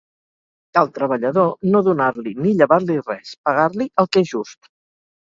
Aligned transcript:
Al 0.79 0.87
treballador, 0.93 1.51
no 1.75 1.81
donar-li, 1.87 2.33
ni 2.45 2.53
llevar-li 2.61 2.95
res; 3.11 3.35
pagar-li 3.49 3.87
el 4.05 4.09
que 4.17 4.23
és 4.25 4.33
just. 4.33 4.71